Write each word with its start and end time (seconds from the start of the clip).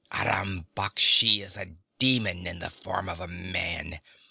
Aram 0.11 0.65
Baksh 0.75 1.21
is 1.43 1.55
a 1.57 1.75
demon 1.99 2.47
in 2.47 2.57
the 2.57 2.71
form 2.71 3.07
of 3.07 3.19
a 3.19 3.27
man! 3.27 3.99